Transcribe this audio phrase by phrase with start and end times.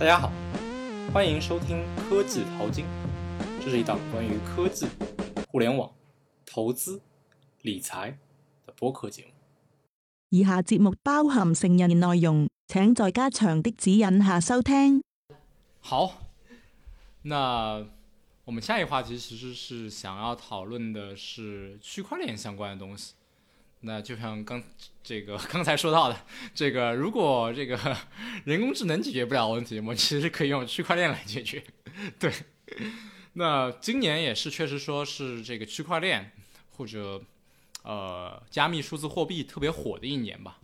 [0.00, 0.32] 大家好，
[1.12, 2.86] 欢迎收听科技淘金，
[3.62, 4.86] 这是一档关于科技、
[5.48, 5.92] 互联网、
[6.46, 7.02] 投资、
[7.60, 8.18] 理财
[8.64, 9.32] 的播客节目。
[10.30, 15.02] 以下节目包含成人内容，请在加长的指引下收听。
[15.80, 16.14] 好，
[17.20, 17.84] 那
[18.46, 23.12] 我们下一个话题其实是想要讨论的是区块链相关的东西。
[23.82, 24.62] 那就像刚
[25.02, 26.20] 这个 刚才说到的，
[26.54, 27.78] 这个如果这个
[28.44, 31.64] 人工智能解决不了问题，我们其实可以用区块链来解决。
[32.20, 32.30] 对，
[33.32, 36.32] 那今年也是确实说是这个区块链
[36.76, 37.22] 或者
[37.82, 40.58] 呃加密数字货币特别火的一年吧。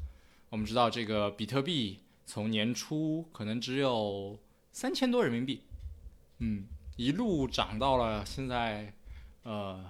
[0.51, 4.39] 我们知道这个比特币从年初可能只有
[4.73, 5.63] 三千多人民币，
[6.41, 8.93] 嗯，一路涨到了现在，
[9.43, 9.83] 呃，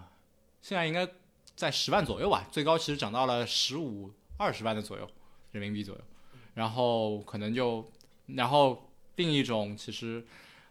[0.62, 1.08] 现在应该。
[1.56, 5.10] 在十万左右吧，最高其实涨到了十五二十万的左右
[5.52, 6.00] 人民币左右，
[6.52, 7.90] 然后可能就，
[8.26, 10.24] 然后另一种其实，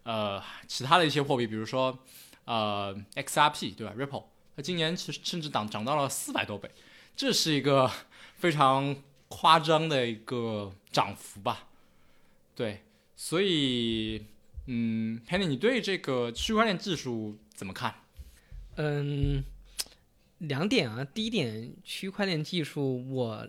[0.04, 1.98] 呃，其他的一些货币，比如说
[2.46, 6.70] 呃 XRP 对吧，Ripple，它今年其实甚至涨涨到了四百多倍，
[7.16, 7.90] 这是一个
[8.38, 8.96] 非常
[9.28, 11.68] 夸张的一个涨幅吧，
[12.56, 12.84] 对，
[13.16, 14.24] 所以
[14.68, 17.96] 嗯，Penny，你对这个区块链技术怎么看？
[18.76, 19.44] 嗯。
[20.40, 23.48] 两点啊，第一点，区块链技术我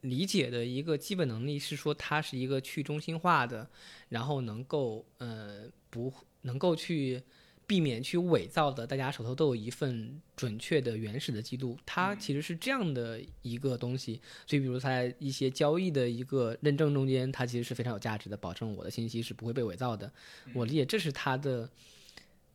[0.00, 3.68] 理解的一个基本能力是说，它是一个去中心化的，
[4.08, 6.12] 然后能够呃不
[6.42, 7.22] 能够去
[7.66, 14.20] 避免去伪造的，大家手头都有一份准确的原始的记录，它其实是这样的一个东西。
[14.46, 20.12] 所以，比如在一些交易的一个认证中间，它其实是非常有价值的，保证我的信息是不会被伪造的。
[20.52, 21.70] 我理解这是它的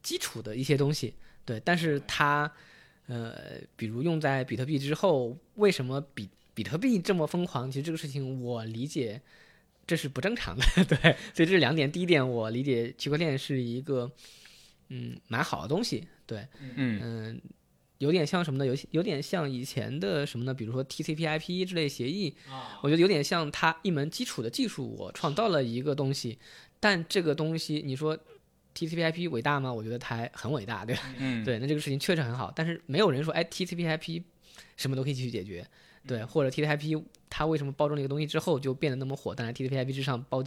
[0.03, 1.13] 基础的一些东西，
[1.45, 2.51] 对，但是它。
[3.07, 7.69] 呃，比如用在比特币之后，为什么比比特币这么疯狂？
[7.69, 9.21] 其实这个事情我理解，
[9.85, 10.97] 这是不正常的， 对。
[11.33, 11.91] 所以这是两点。
[11.91, 14.09] 第一点，我理解区块链是一个
[14.89, 17.41] 嗯蛮好的东西，对，嗯
[17.97, 18.65] 有点像什么呢？
[18.65, 20.53] 有有点像以前的什么呢？
[20.53, 22.33] 比如说 TCP/IP 之类协议，
[22.81, 26.37] 我觉得有点像它一门基础的技术，我创造了一个东西，
[26.79, 28.17] 但这个东西你说。
[28.75, 29.71] TCP/IP 伟大吗？
[29.71, 31.01] 我觉得它很伟大，对吧？
[31.17, 34.23] 嗯，对，那这个事情确实很好，但是没有人说，哎，TCP/IP
[34.77, 35.65] 什么都可以继续解决，
[36.07, 39.33] 对，或者 TCP/IP 它为什么包装了一个东西之后就变得那么火？
[39.33, 40.43] 当然，TCP/IP 之上包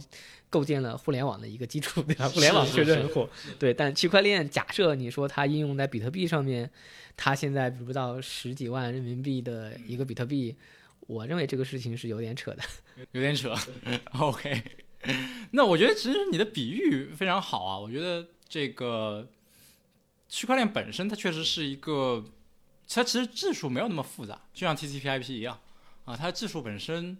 [0.49, 2.27] 构建了互联网的一个基础，对吧？
[2.29, 3.73] 互联网确实很火，对。
[3.73, 6.69] 但区块链，假设你说它应用在比特币上面，
[7.17, 10.55] 它现在比不到十几万人民币的一个比特币，
[11.07, 12.63] 我认为这个事情是有点扯的，
[13.13, 13.55] 有点扯。
[14.19, 14.61] OK。
[15.51, 17.77] 那我觉得其实你的比喻非常好啊！
[17.77, 19.27] 我觉得这个
[20.27, 22.25] 区块链本身它确实是一个，
[22.87, 25.59] 它其实技术没有那么复杂，就像 TCP/IP 一样
[26.03, 26.15] 啊。
[26.15, 27.17] 它的技术本身，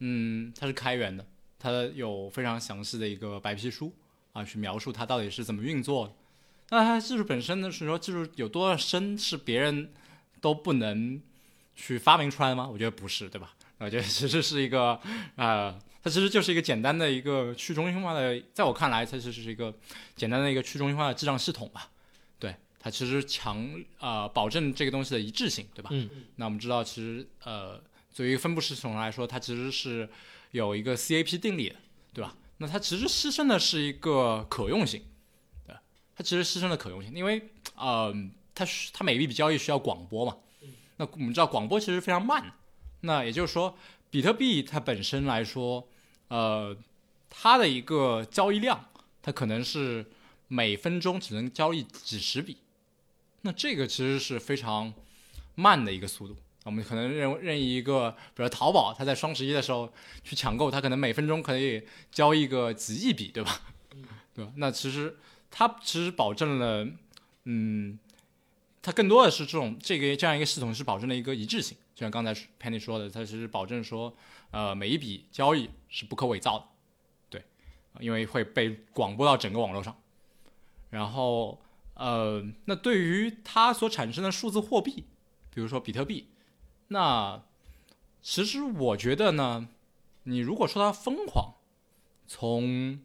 [0.00, 1.26] 嗯，它是开源的，
[1.58, 3.92] 它有非常详细的一个白皮书
[4.32, 6.14] 啊，去描述它到底是怎么运作的。
[6.70, 9.92] 那它技术本身呢，是说技术有多深是别人
[10.40, 11.22] 都不能
[11.74, 12.68] 去发明出来的吗？
[12.68, 13.54] 我觉得不是，对吧？
[13.78, 15.00] 我觉得其实是一个
[15.36, 15.78] 啊。
[16.02, 19.72] 它其实就是一个简单的一个去中心化的，在我看来，它其实是一个
[20.16, 21.90] 简单的一个去中心化的记账系统吧。
[22.40, 25.90] 对，它其实强啊，保证这个东西的一致性，对吧？
[25.92, 26.10] 嗯。
[26.34, 27.80] 那我们知道，其实呃，
[28.12, 30.08] 作为一个分布式系统来说，它其实是
[30.50, 31.76] 有一个 CAP 定理的，
[32.12, 32.34] 对吧？
[32.56, 35.00] 那它其实牺牲的是一个可用性，
[35.64, 35.76] 对，
[36.16, 38.12] 它其实牺牲了可用性，因为呃，
[38.52, 40.36] 它它每一笔交易需要广播嘛。
[40.96, 42.52] 那我们知道广播其实非常慢，
[43.02, 43.78] 那也就是说，
[44.10, 45.86] 比特币它本身来说。
[46.32, 46.74] 呃，
[47.28, 48.86] 它的一个交易量，
[49.20, 50.06] 它可能是
[50.48, 52.56] 每分钟只能交易几十笔，
[53.42, 54.94] 那这个其实是非常
[55.56, 56.34] 慢的一个速度。
[56.64, 59.92] 我们可能任任意一个，比如淘宝，它在双十一的时候
[60.24, 63.60] 去抢购，它可能每分钟可以交易个几亿笔，对吧？
[64.34, 64.52] 对吧？
[64.56, 65.18] 那其实
[65.50, 66.88] 它其实保证了，
[67.44, 67.98] 嗯，
[68.80, 74.16] 它更多的是这种这个这样一个系统是保证了一个一致性，就像刚才 Penny 说的，它其实保证说。
[74.52, 76.64] 呃，每一笔交易是不可伪造的，
[77.28, 77.44] 对，
[78.00, 79.94] 因为会被广播到整个网络上。
[80.88, 81.60] 然后，
[81.92, 85.04] 呃，那对于它所产生的数字货币，
[85.54, 86.30] 比如说比特币，
[86.88, 87.42] 那
[88.22, 89.68] 其实我觉得呢，
[90.22, 91.56] 你如果说它疯狂，
[92.26, 92.98] 从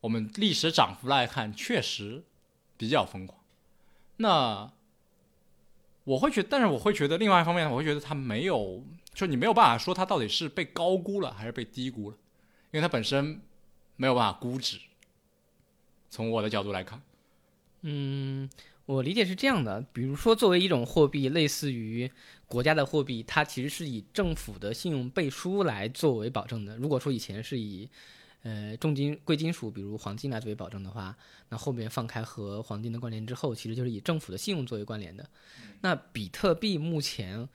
[0.00, 2.24] 我们历史涨幅来看，确实
[2.78, 3.38] 比较疯狂。
[4.16, 4.72] 那
[6.04, 8.82] 我会觉，但是我会觉得，另外一方面，我会觉得它没有。
[9.14, 12.16] 就你没有办法说它到底是被高估了还是被低估了，
[12.70, 13.40] 因为它本身
[13.96, 14.78] 没有办法估值。
[16.10, 17.00] 从我的角度来看，
[17.80, 18.50] 嗯，
[18.84, 19.82] 我理解是这样的。
[19.92, 22.10] 比如说，作为一种货币，类似于
[22.46, 26.76] 国家的货币，它其实是以政府的信用背书来作为保证的。
[26.76, 27.88] 如果说以前是以
[28.42, 31.16] 呃重金贵金属，比如黄金来作为保证的话，
[31.48, 35.26] 那后面放开和黄金的关联之后，其实就是以政府的信用作为关联的。
[35.80, 37.48] 那比特币目前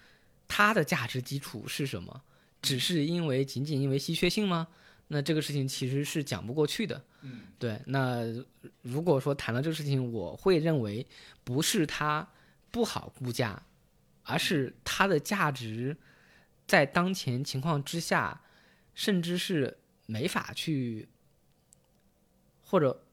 [0.47, 2.21] 它的价值基础是什么？
[2.61, 4.67] 只是因为仅仅因为稀缺性吗？
[5.09, 7.01] 那这个事情其实是讲不过去的。
[7.21, 7.79] 嗯，对。
[7.85, 8.23] 那
[8.81, 11.05] 如果说谈到这个事情，我会认为
[11.43, 12.27] 不是它
[12.71, 13.61] 不好估价，
[14.23, 15.95] 而是它的价值
[16.65, 18.41] 在当前情况之下，
[18.95, 19.77] 甚至是
[20.07, 21.07] 没法去，
[22.61, 23.05] 或者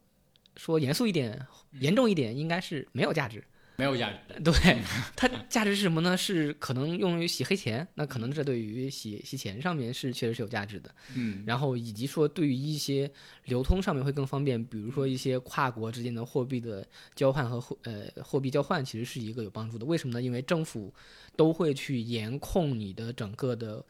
[0.56, 3.44] 说严肃一点、严重一点，应该是没有价值。
[3.76, 4.40] 没有价值。
[4.40, 4.52] 对，
[5.16, 6.16] 它价值是什么呢？
[6.16, 10.94] 是可能用于洗黑钱，那可能这对于洗洗钱上面是确实是有价值的。
[11.14, 13.10] 嗯然后以及说对于一些
[13.44, 19.84] 流通上面会更方便，比如说一些跨国之间的货币的交换和货呃货币交换，其实是一个有帮助的。
[19.84, 20.22] 为什么呢？
[20.22, 20.92] 因为政府
[21.36, 23.84] 都会去严控你的整个的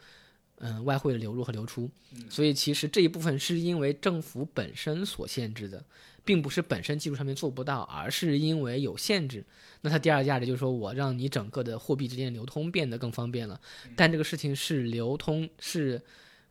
[0.66, 1.90] 嗯、外汇的流入和流出，
[2.30, 5.84] 所以其实这一部分是因为政府本身所限制的，
[6.24, 9.44] 并不是本身技术上面做不到，而是因为有限制。
[9.82, 13.60] 那它第二个价值就是说我让你整个的货币之间的流通变得更方便了，
[13.94, 16.02] 但这个事情是流通是。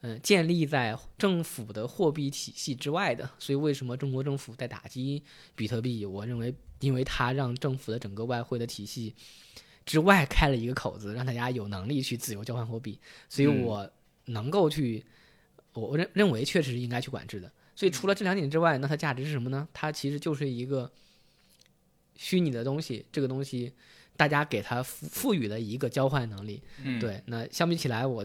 [0.05, 5.23] 嗯，建立在政府的货币体系之外的，所以为什么中国政府在打击
[5.55, 6.05] 比特币？
[6.05, 9.15] 我认为，因为它让政府的整个外汇的体系
[9.85, 12.99] 之外开了一个口子，让大家有能力去自由交换货币，
[13.29, 13.89] 所以我
[14.25, 15.03] 能够去，
[15.73, 17.51] 我我认认为确实是应该去管制的。
[17.75, 19.67] 所以除了这两点之外，那它价值是什么呢？
[19.73, 20.91] 它其实就是一个
[22.15, 23.73] 虚拟的东西，这个东西
[24.15, 26.61] 大家给它赋赋予了一个交换能力。
[26.83, 28.23] 嗯，对，那相比起来，我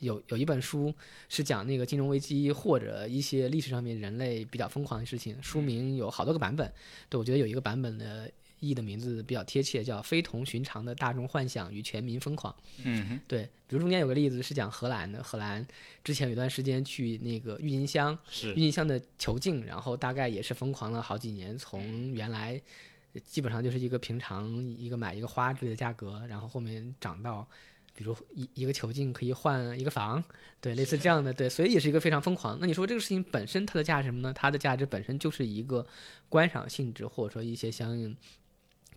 [0.00, 0.94] 有有一本书
[1.28, 6.70] 是讲那个金融危机或者一些历史上面人类比较疯狂的事情，书名有好多个版本。
[7.08, 8.30] 对，我觉得有一个版本的
[8.60, 12.52] 译的名字比较贴切，叫《非同寻常的大众幻想与全民疯狂》。
[12.84, 15.66] 嗯哼，对，比如中间有个例子是讲荷兰的，荷兰
[16.04, 22.60] 之前有一段时间去那个郁金香，是郁金香的囚禁，然后大概也是疯狂了好几年，从原来
[23.24, 27.48] 基本上就是一个平常一个买一个花之类的价格，然后后面涨到，
[27.94, 30.22] 比如一一个囚禁可以换一个房，
[30.60, 32.58] 对，类似这样的，对，所以也是一个非常疯狂。
[32.60, 34.32] 那你说这个事情本身它的价值什么呢？
[34.34, 35.86] 它的价值本身就是一个
[36.28, 38.16] 观赏性质，或者说一些相应。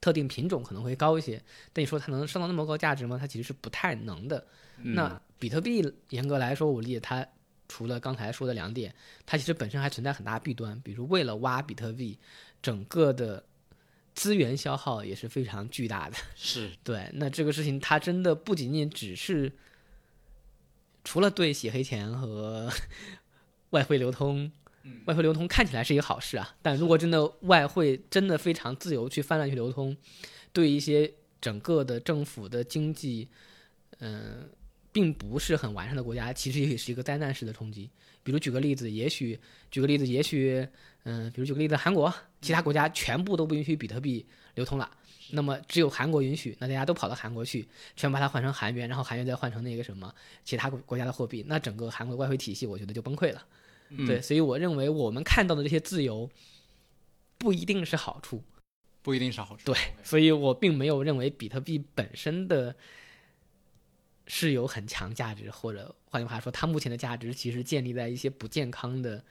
[0.03, 1.41] 特定品种可能会高一些，
[1.71, 3.17] 但你说它能升到那么高价值吗？
[3.17, 4.45] 它其实是不太能的。
[4.79, 7.25] 嗯那比特币严格来说，我理解它
[7.69, 8.93] 除了刚才说的两点，
[9.25, 12.19] 它其实本身还存在很大弊端，比如为了挖比特币，
[12.61, 13.41] 整个的
[14.13, 16.17] 资源消耗也是非常巨大的。
[16.35, 19.53] 是 对，那这个事情它真的不仅仅只是
[21.05, 22.69] 除了对洗黑钱和
[23.71, 24.51] 外汇流通。
[25.05, 29.95] 外汇流通看起来是一个好事啊，但如果真的外汇真的非常自由去泛滥去流通，
[30.51, 33.27] 对一些整个的政府的经济，
[33.99, 34.49] 嗯、
[34.91, 37.89] 并不是很完善的国家，其实也是一个灾难式的冲击。
[38.23, 39.39] 比如举个例子，也许
[39.71, 40.67] 举个例子，也许
[41.03, 44.25] 嗯、比如举个例子，韩国其他国家全部都不允许比特币
[44.55, 44.89] 流通了，
[45.31, 50.13] 那么只有韩国允许，那大家都跑到韩国去，全把它换成韩元，然后韩元再换成那个什么
[50.45, 53.45] 其他国国家的货币，那整个韩国的外汇体系我觉得就崩溃了。
[53.95, 56.29] 嗯对，所以我认为我们看到的这些自由，
[57.37, 58.43] 不一定是好处。
[59.01, 59.65] 不一定是好处。
[59.65, 62.73] 对，所以我并没有认为比特币本身的
[64.27, 69.21] 是有很强价值，或者换句话说，它目前的价值其实建立在一些不健康的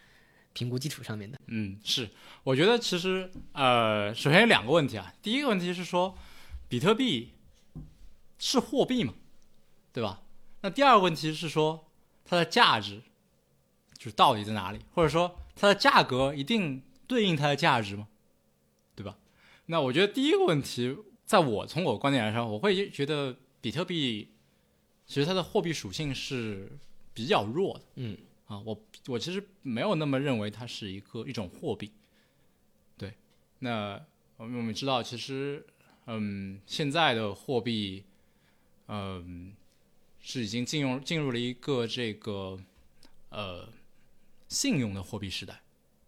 [0.53, 1.41] 评估基础上面的。
[1.47, 2.11] 嗯，是，
[2.45, 5.15] 我觉得其实呃，首先有两个问题啊。
[5.23, 6.19] 第一个问题是说，
[6.69, 7.33] 比特币
[8.39, 9.15] 是货币嘛，
[9.91, 10.21] 对吧？
[10.61, 11.89] 那第二个问题是说，
[12.27, 13.01] 它的价值
[14.03, 18.09] 就是到底在哪里，或者说它的价格一定对应它的价值吗？
[18.97, 19.17] 对吧？
[19.67, 24.29] 那我觉得第一个问题，在我从我观点来说，我会觉得比特币
[25.07, 26.73] 其实它的货币属性是
[27.15, 27.85] 比较弱的。
[27.95, 28.19] 嗯
[28.49, 31.93] 啊，我我其实没有那么认为它是一个一种货币。
[32.99, 33.15] 对，
[33.61, 34.05] 那
[34.37, 35.65] 我们我们知道，其实
[36.07, 38.03] 嗯，现在的货币，
[38.89, 39.55] 嗯，
[40.21, 42.59] 是已经进入进入了一个这个
[43.31, 43.69] 呃
[44.53, 45.63] 信用的货币时代。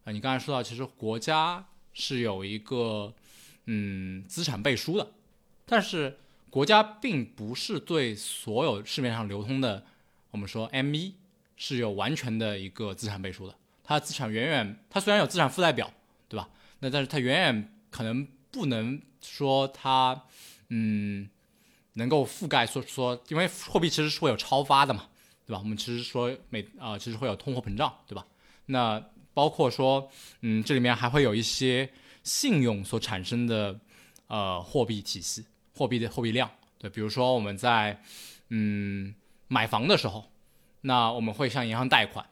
[0.05, 3.15] 啊，你刚才说到，其实国家是有一个
[3.65, 5.13] 嗯资产背书的，
[5.65, 6.19] 但是
[6.51, 9.87] 国家并不是对所有市面上流通的
[10.31, 11.15] 我们说 M 一
[11.57, 15.91] 是有完全的一个资产背书的，它资产远远，它虽然有资产负债表，
[16.29, 16.51] 对吧？
[16.81, 20.25] 那但是它远远可能不能说它，
[20.69, 21.31] 嗯，
[21.95, 25.09] 能够覆盖说说，因为货币其实是会有超发的嘛，
[25.47, 25.61] 对吧？
[25.61, 28.27] 我们其实说每啊、其实会有通货膨胀，对吧？
[28.67, 29.03] 那
[29.33, 31.89] 包括说，嗯，这里面还会有一些
[32.23, 33.79] 信用所产生的
[34.27, 35.45] 呃货币体系、
[35.75, 38.03] 货币的货币量，对，比如说我们在
[38.49, 39.15] 嗯
[39.49, 40.25] 买房的时候。
[40.87, 42.27] 那我们会向银行贷款，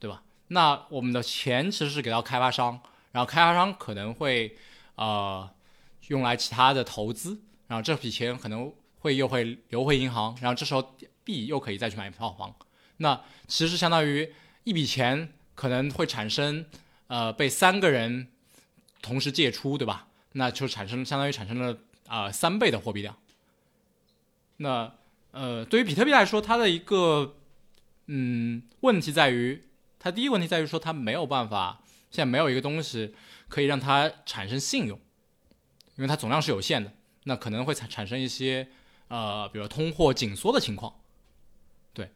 [0.00, 0.24] 对吧？
[0.48, 2.80] 那我们的钱其实是给到开发商，
[3.12, 4.56] 然后开发商可能会
[4.96, 5.48] 呃
[6.08, 12.52] 用来其他的投资，然后这笔钱可能会又会流回银行，然后这时候币又可以再去买一套房。
[12.96, 14.28] 那其实相当于
[14.64, 16.64] 一笔钱可能会产生
[17.06, 18.28] 呃被三个人
[19.00, 20.08] 同时借出，对吧？
[20.32, 23.16] 那就产生相当于产生了啊、三倍的货币量。
[24.58, 24.94] 那
[25.32, 27.36] 呃，对于比特币来说，它的一个
[28.06, 29.62] 嗯问题在于，
[29.98, 33.14] 它第一个问题在于说它没有办法，现在没有一个东西
[33.48, 34.98] 可以让它产生信用，
[35.96, 36.92] 因为它总量是有限的，
[37.24, 38.68] 那可能会产产生一些
[39.08, 40.94] 呃，比如通货紧缩的情况，
[41.92, 42.10] 对，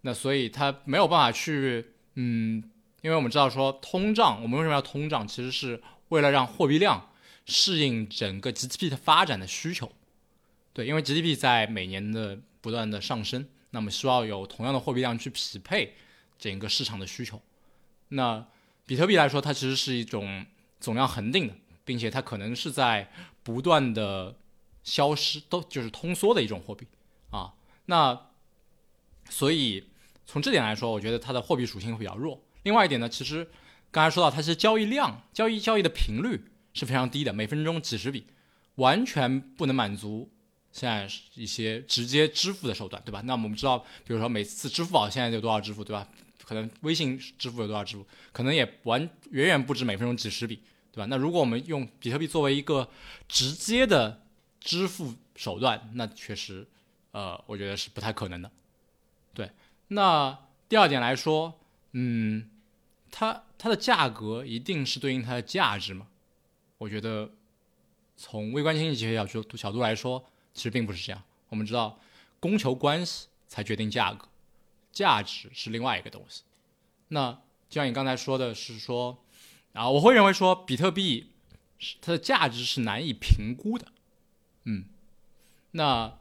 [0.00, 2.62] 那所以它没有办法去嗯，
[3.02, 7.10] 因为我们知道说通胀，我们为什么要通胀，其实是为了让货币量
[7.44, 9.92] 适应整个 GDP 的发展的需求。
[10.72, 15.94] 对，因为 GDP 在每年的不断的上升，那么需要有同样的货币量去匹配
[16.38, 17.42] 整个市场的需求。
[18.08, 18.46] 那
[18.86, 20.46] 比特币来说，它其实是一种
[20.78, 21.54] 总量恒定的，
[21.84, 23.10] 并且它可能是在
[23.42, 24.36] 不断的
[24.84, 26.86] 消失，都就是通缩的一种货币
[27.30, 27.52] 啊。
[27.86, 28.28] 那
[29.28, 29.88] 所以
[30.24, 32.40] 从这点来说，我觉得它的货币属性会比较弱。
[32.62, 33.50] 另外一点呢，其实
[33.90, 38.26] 刚才说到它是交易量、交易交易的频率是非常低的，每分钟几十笔，
[38.76, 40.30] 完全不能满足
[40.70, 43.20] 现在一些直接支付的手段，对吧？
[43.24, 46.08] 那我们知道，比如说每次支付宝现在有多少支付，对吧？
[46.44, 49.00] 可能微信支付有多少支付，可能也完
[49.30, 51.06] 远远不止每分钟几十笔，对吧？
[51.06, 52.88] 那如果我们用比特币作为一个
[53.28, 54.22] 直接的
[54.60, 56.66] 支付手段，那确实，
[57.12, 58.50] 呃，我觉得是不太可能的。
[59.34, 59.50] 对，
[59.88, 60.38] 那
[60.68, 61.60] 第二点来说，
[61.92, 62.50] 嗯，
[63.12, 66.08] 它它的价格一定是对应它的价值吗？
[66.78, 67.30] 我觉得
[68.16, 71.22] 从微观经济学角度角度来说，其实并不是这样。
[71.50, 72.00] 我们知道，
[72.40, 74.26] 供求关系才决定价格，
[74.90, 76.42] 价值是另外一个东西。
[77.08, 77.32] 那
[77.68, 79.22] 就像你刚才说的是说，
[79.74, 81.30] 啊，我会认为说，比特币
[81.78, 83.92] 是它的价值是难以评估的，
[84.64, 84.86] 嗯，
[85.72, 86.18] 那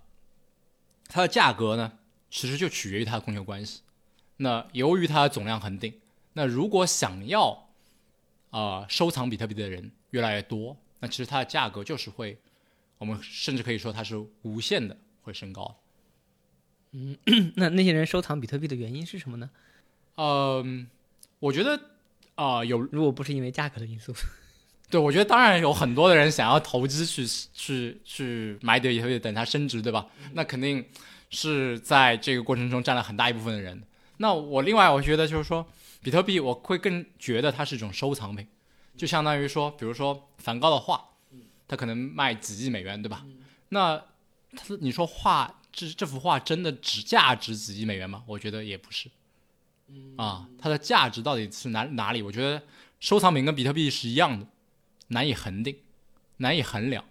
[1.08, 1.98] 它的价格呢，
[2.30, 3.82] 其实就取决于它的供求关系。
[4.38, 6.00] 那由于它的总量恒定，
[6.34, 7.68] 那如果想要
[8.52, 12.38] 啊、收藏比特币的人越来越多，那其实它的价格就是会，
[12.98, 15.80] 我们甚至可以说它是无限的会升高
[16.92, 17.18] 嗯。
[17.56, 19.50] 那那些人收藏比特币的原因是什么呢？
[20.16, 20.88] 嗯，
[21.40, 21.80] 我觉得
[22.36, 24.14] 啊、有如果不是因为价格的因素，
[24.90, 30.08] 对，我觉得当然有很多的人想要投资去去去买比特币，等它升值，对吧？
[30.34, 30.86] 那肯定
[31.30, 33.82] 是在这个过程中占了很大一部分的人。
[34.18, 35.66] 那我另外我觉得就是说，
[36.02, 38.48] 比特币我会更觉得它是一种收藏品，
[38.98, 41.10] 就相当于说，比如说梵高的画，
[41.68, 43.26] 它可能卖几亿美元，对吧？
[43.70, 43.98] 那
[44.56, 48.24] 它你说画这这幅画真的值价值几亿美元吗？
[48.26, 49.10] 我觉得也不是。
[50.16, 52.22] 啊，它的价值到底是哪哪里？
[52.22, 52.64] 我觉得
[53.00, 54.48] 收藏品跟比特币是一样的，
[55.08, 55.78] 难以恒定，
[56.38, 57.04] 难以衡量。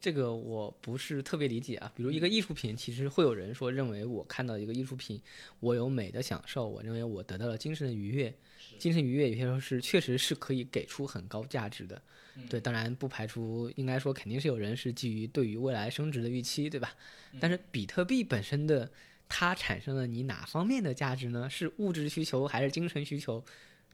[0.00, 1.92] 这个我不是特别理解啊。
[1.96, 5.20] 比如一个艺术品，其实会有人说认为我看到一个艺术品，
[5.60, 8.32] 我有美的享受，我认为我得到了精神的愉悦。
[8.78, 12.00] 精神愉悦有些时候是确实是可以给出很高价值的。
[12.48, 16.94] 对，当然不排除应该说肯定是有人是基于对于未来升值的预期，对吧？
[17.40, 18.88] 但是比特币本身的
[19.28, 21.50] 它产生了你哪方面的价值呢？
[21.50, 23.44] 是物质需求还是精神需求？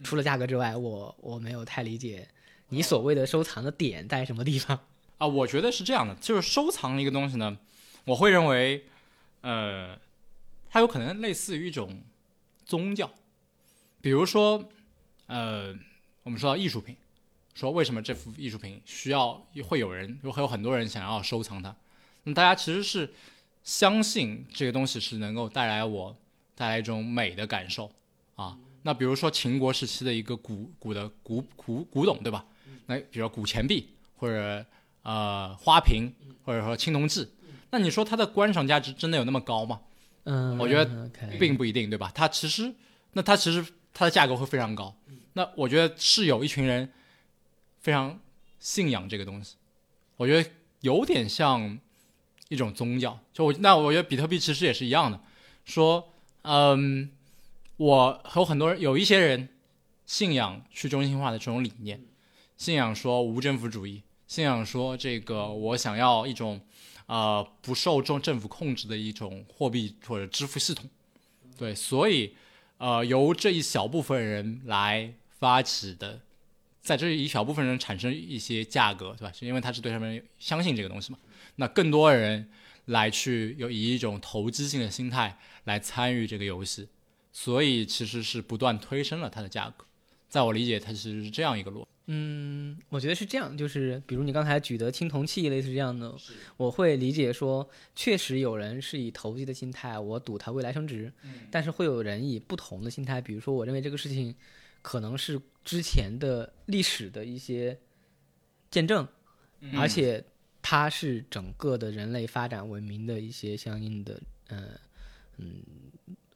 [0.02, 2.28] 除了价格之外，我我没有太理解
[2.68, 4.78] 你所谓的收藏的点在什么地方。
[5.18, 7.56] 啊，我觉得是这样的，就是收藏一个东西呢，
[8.04, 8.84] 我会认为，
[9.42, 9.98] 呃，
[10.70, 12.02] 它有可能类似于一种
[12.64, 13.10] 宗教，
[14.00, 14.68] 比如说，
[15.26, 15.74] 呃，
[16.24, 16.96] 我们说到艺术品，
[17.54, 21.74] 说为什么这幅艺术品需要会有人，会有很多人想要收藏它，
[22.24, 23.14] 那大家其实是
[23.62, 26.16] 相信这个东西是能够带来我
[26.56, 27.90] 带来一种美的感受
[28.34, 28.58] 啊。
[28.82, 32.44] 那比如说秦国时期的一个古古的古古古董，对吧？
[32.86, 34.66] 那比如说古钱币或者
[35.04, 36.12] 呃花瓶，
[36.44, 37.28] 或者说青铜器，
[37.70, 39.80] 那你说它的观赏价值真的有那么高吗？
[40.24, 42.10] 嗯，我觉得并不一定，对吧？
[42.14, 42.74] 它其实，
[43.12, 44.94] 那它其实它的价格会非常高。
[45.34, 46.92] 那我觉得是有一群人
[47.80, 48.18] 非常
[48.58, 49.56] 信仰这个东西，
[50.16, 51.78] 我觉得有点像
[52.48, 53.18] 一种宗教。
[53.32, 55.20] 就我那我觉得比特币其实也是一样的，
[55.64, 57.10] 说嗯，
[57.76, 59.48] 我有很多人有一些人
[60.06, 62.00] 信仰去中心化的这种理念，
[62.56, 66.60] 信仰说无政府主义，信仰说这个我想要一种
[67.06, 70.88] 呃不受政政府控制的一种货币或者支付系统。
[71.56, 72.34] 对，所以
[72.78, 76.20] 呃由这一小部分人来发起的，
[76.80, 79.32] 在这一小部分人产生一些价格，对吧？
[79.32, 81.18] 是因为他是对他们相信这个东西嘛。
[81.56, 82.50] 那更多的人
[82.86, 86.88] 来去有以一种投机性的心态来参与这个游戏，
[87.32, 89.84] 所以其实是不断推升了它的价格。
[90.28, 91.86] 在我理解，它其实是这样一个逻。
[92.06, 96.14] 嗯，我觉得是这样，就是比如你刚才举的青铜器类似这样的，
[96.58, 101.10] 我会理解说，确实有人是以投机的心态，我赌它未来升值，
[101.50, 104.34] 但是会有人以不同的心态，比如说我认为这个事情
[104.82, 107.78] 可能是之前的历史的一些
[108.70, 109.08] 见证，
[109.74, 110.22] 而且
[110.60, 114.78] 它是整个的人类发展文明的一些相应的呃
[115.38, 115.62] 嗯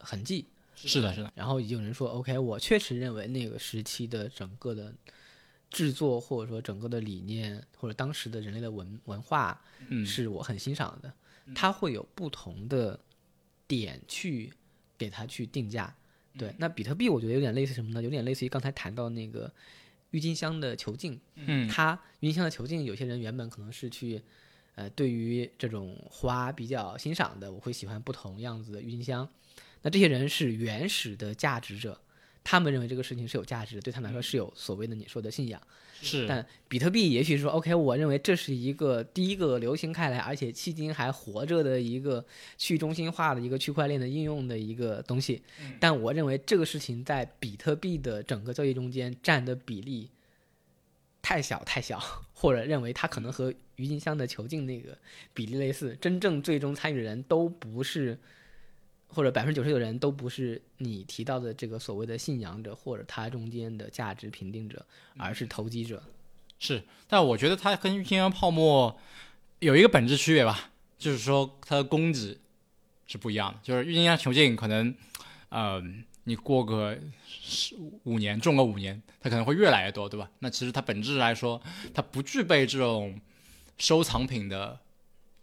[0.00, 0.46] 痕迹。
[0.74, 1.30] 是的，是的。
[1.34, 4.94] 然后有人说，OK，我确实认为那个时期的整个的。
[5.70, 9.60] 制作或者说整个的理念或者当时的人类的文文化，
[10.06, 11.12] 是我很欣赏的。
[11.54, 12.98] 它会有不同的
[13.66, 14.52] 点去
[14.96, 15.94] 给它去定价。
[16.36, 18.02] 对，那比特币我觉得有点类似什么呢？
[18.02, 19.52] 有点类似于刚才谈到那个
[20.10, 21.20] 郁金香的球茎。
[21.34, 24.22] 嗯，它郁金香的球茎，有些人原本可能是去
[24.74, 29.28] 呃对于这种花比较欣赏的，我会喜欢不同样子的郁金香。
[29.82, 32.00] 那这些人是原始的价值者。
[32.50, 35.60] 他们认为这个事情是有价值的，对他们来说是有所谓的你说的信仰。
[36.00, 42.24] 是，但比特币也许是说，OK，我认为这是一个第一个流行开来，而且迄今还活着的一个
[42.56, 45.42] 去中心化的一个区块链的应用的一个东西。
[45.78, 50.08] 但我认为这个事情在比特币的整个交易中间占的比例
[51.20, 52.02] 太小太小，
[52.32, 54.96] 或者认为它可能和郁金香的囚禁那个
[55.34, 58.18] 比例类似，真正最终参与的人都不是。
[59.08, 64.84] 或者百分之九十的人都不是你提到的这个所谓的信仰者，或者他中间的价值评定者，
[65.16, 66.02] 而是投机者。
[66.58, 68.96] 是，但我觉得它跟郁金香泡沫
[69.60, 72.38] 有一个本质区别吧，就是说它的供给
[73.06, 73.58] 是不一样的。
[73.62, 74.94] 就是郁金香球茎可能，
[75.48, 75.82] 呃，
[76.24, 77.74] 你过个十
[78.04, 80.30] 五年种个五年，它可能会越来越多，对吧？
[80.40, 81.60] 那其实它本质来说，
[81.94, 83.20] 它不具备这种
[83.78, 84.78] 收藏品的。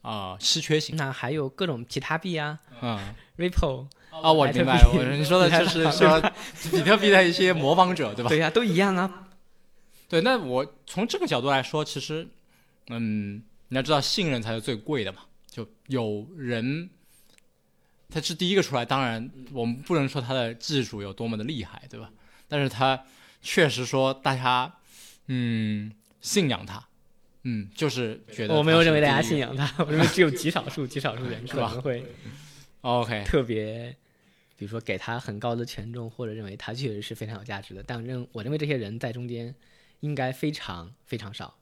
[0.05, 0.95] 啊，稀缺性。
[0.95, 6.21] 那还有各种其他币啊，嗯，Ripple 啊，我明白，我你说的就是说
[6.71, 8.29] 比特币的一些模仿者，对吧？
[8.29, 9.29] 对呀，都一样啊。
[10.07, 12.27] 对，那我从这个角度来说，其实，
[12.89, 15.21] 嗯，你要知道，信任才是最贵的嘛。
[15.47, 16.87] 就有人
[18.09, 22.11] 他是第一个出来，当然我们不能说他的技术有多么的厉害，对吧？
[22.47, 23.03] 但是他
[23.41, 24.71] 确实说大家
[25.25, 26.87] 嗯信仰他。
[27.47, 32.03] 嗯，就是觉得我没有认为大家信仰他，我认为只有极少数、极少数人 可能会
[32.81, 33.95] ，OK，特别，
[34.57, 37.83] 比如说给他很高的权重，或者认为他确实是非常有价值的。
[37.83, 39.53] 但认我认为这些人在中间
[39.99, 41.55] 应该非常非常少。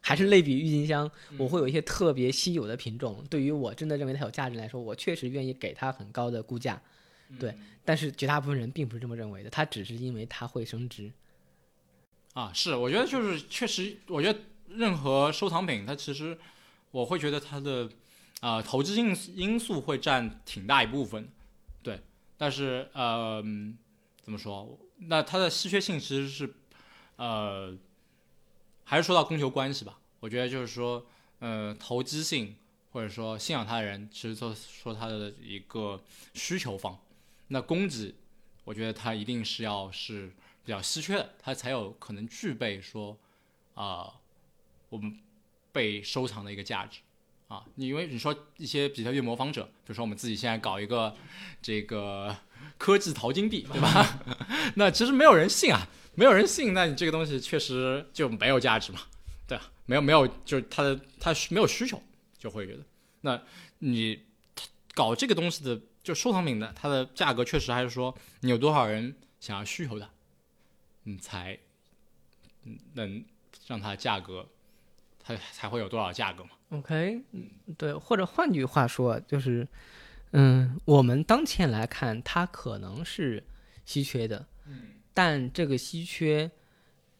[0.00, 6.82] 还是类比郁金香，我会有一些特别稀有的品种，对于我真的认为它有价值来说，我确实愿意给它很高的估价。
[7.38, 11.12] 对，但是绝大部分人并不是这么认为的，他只是因为它会升值。
[12.32, 14.36] 啊，是，我觉得就是确实，我觉得。
[14.70, 16.38] 任何收藏品，它其实
[16.90, 17.88] 我会觉得它的
[18.40, 21.28] 啊投资因因素会占挺大一部分，
[21.82, 22.00] 对。
[22.36, 23.42] 但是呃，
[24.22, 24.78] 怎么说？
[24.96, 26.54] 那它的稀缺性其实是
[27.16, 27.76] 呃，
[28.84, 29.98] 还是说到供求关系吧。
[30.20, 31.04] 我觉得就是说，
[31.40, 32.56] 呃，投机性
[32.92, 36.00] 或者说信仰它的人，其实都说它的一个
[36.34, 36.98] 需求方。
[37.48, 38.14] 那供给，
[38.64, 40.28] 我觉得它一定是要是
[40.64, 43.16] 比较稀缺的，它才有可能具备说
[43.74, 44.19] 啊。
[44.90, 45.18] 我们
[45.72, 47.00] 被收藏的一个价值
[47.48, 51.16] 啊，你因为你说一些比特币模仿者，比如说我们自己现在搞一个
[51.62, 52.36] 这个
[52.78, 54.20] 科技淘金币，对吧？
[54.76, 59.00] 那其实没有人信啊，没有人信，那你这个东西确实就没有价值嘛，
[59.48, 59.70] 对吧？
[59.86, 62.00] 没有没有，就是它的它没有需求，
[62.38, 62.84] 就会觉得，
[63.22, 63.42] 那
[63.78, 64.22] 你
[64.94, 70.08] 搞这个东西的就收藏品的，它的价格确实还是说你有多少人想要需求的，
[71.02, 71.58] 你才
[72.94, 73.24] 能
[73.66, 74.48] 让它价格。
[75.22, 79.66] 它才会有多少价格嘛？OK，嗯，对，或者换句话说，就是，
[80.32, 83.42] 嗯，我们当前来看，它可能是
[83.84, 86.50] 稀缺的，嗯，但这个稀缺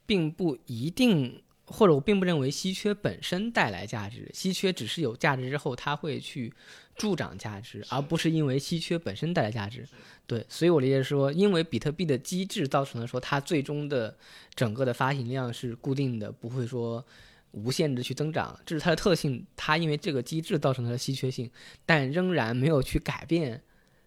[0.07, 6.53] 并不一定，或者我并不认为稀缺本身带来价值，稀缺只是有价值之后，它会去
[6.97, 9.87] 助长价值，而不是因为稀缺本身带来价值。
[10.27, 14.17] 对，所以我理解说，因为比特币的机制造成了说，它最终的
[14.55, 17.05] 整个的发行量是固定的，不会说。
[17.53, 19.47] 无限制去增长，这是它的特性。
[19.57, 21.51] 它因为这个机制造成它的稀缺性，
[21.85, 23.63] 但仍然没有去改变，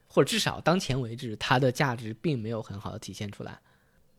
[0.07, 3.59] 或者至少当前为止，它的价值并没有很好的体现出来。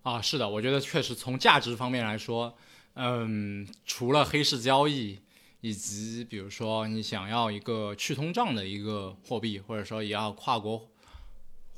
[0.02, 2.54] 啊，是的，我觉得确实从价值方面来说，
[2.94, 5.18] 嗯，除了黑市交易，
[5.62, 10.90] 以及比如说你想要一个去通胀的一个货币，或者说也要跨国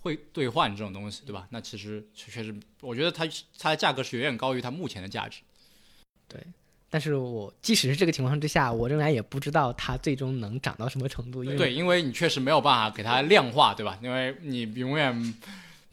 [0.00, 1.46] 汇兑换这种东西，对吧？
[1.50, 3.24] 那其实确实，我觉得它
[3.56, 5.42] 它的价格是远远高于它目前的价值。
[6.26, 6.44] 对。
[6.96, 11.44] 但是我即使是这个情况之下，我仍然也不知道它最终能涨到什么程度。
[11.44, 13.98] 因为对，因为你确实没有办法给它量化，对吧？
[14.02, 15.34] 因为你永远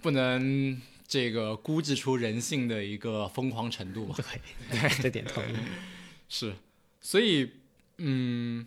[0.01, 4.15] 不能这个估计出人性的一个疯狂程度吧。
[4.71, 5.53] 对，这点同意。
[6.29, 6.55] 是，
[7.01, 7.51] 所以，
[7.97, 8.65] 嗯，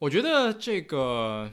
[0.00, 1.50] 我觉得这个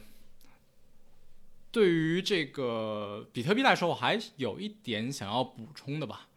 [1.72, 6.28] 对于这个比特币来说，我还有一点想要补充的吧。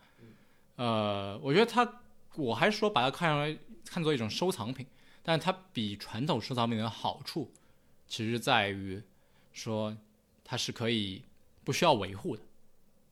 [0.76, 2.02] 呃，我觉得它，
[2.38, 4.86] 我还是说把它看为看作一种收藏品，
[5.22, 7.52] 但是它比传统收藏品的好处，
[8.06, 9.02] 其实在于
[9.52, 9.96] 说
[10.44, 11.22] 它是可以
[11.64, 12.42] 不需要维护的。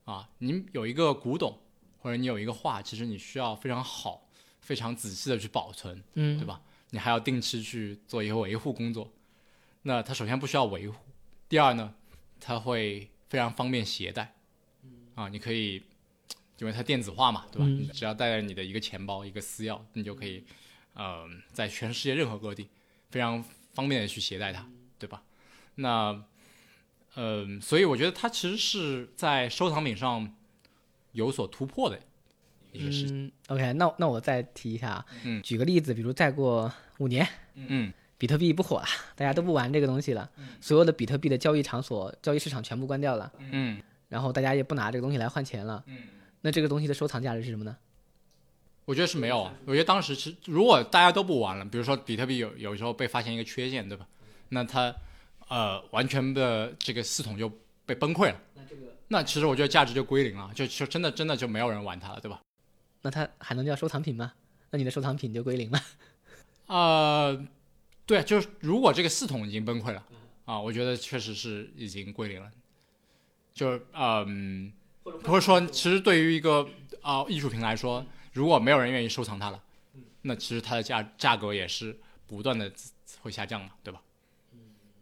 [0.05, 1.59] 啊，你有一个古董，
[1.99, 4.23] 或者你有一个画，其实你需要非常好。
[4.59, 6.61] 非常仔细的去保存，嗯，对吧？
[6.89, 9.09] 你还要定期去做一个维护工作。
[9.83, 10.97] 那它首先不需要维护，
[11.47, 11.95] 第二呢，
[12.37, 14.35] 它会非常方便携带。
[15.15, 15.81] 啊，你可以，
[16.59, 17.65] 因为它电子化嘛，对吧？
[17.65, 20.43] 你只要带着你的一个钱包、一个私钥，你就可以，
[20.93, 22.69] 呃，在全世界任何各地
[23.09, 23.43] 非常
[23.73, 24.67] 方便的去携带它，
[24.97, 25.23] 对吧？
[25.75, 26.23] 那，
[27.15, 30.33] 嗯，所以我觉得它其实是在收藏品上
[31.11, 31.99] 有所突破的。
[32.73, 40.29] 嗯，OK，那那我再提一下啊，嗯，举个例子，比如再过五年，嗯，比特币不火了，大家都不玩这个东西了，
[40.61, 45.97] 所有的比特币的交易场所、交易市场全部关掉了，嗯，然后大家也不拿这个东西来换钱了，嗯，
[46.41, 47.75] 那这个东西的收藏价值是什么呢？
[48.85, 54.07] 我觉得是没有啊，我觉得当时是如果大家都不玩了，比如说比特币有有时候被发现一个缺陷，对吧？
[54.49, 54.95] 那它
[55.49, 57.51] 呃完全的这个系统就
[57.85, 62.41] 被崩溃了，那这个那其实我觉得价值就归零了，就就真的真的就没有人玩它了，对吧？
[63.01, 64.33] 那它还能叫收藏品吗？
[64.71, 65.81] 那你的收藏品就归零了。
[66.67, 67.45] 呃，
[68.05, 70.05] 对，就是如果这个系统已经崩溃了
[70.45, 72.49] 啊，我觉得确实是已经归零了。
[73.53, 74.71] 就是嗯，
[75.23, 76.67] 或者说，其实对于一个
[77.01, 79.63] 啊艺术品来说，如果没有人愿意收藏它了，
[80.21, 82.71] 那其实它的价价格也是不断的
[83.21, 84.01] 会下降嘛，对吧？